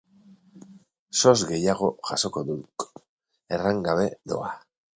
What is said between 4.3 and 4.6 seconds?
doa.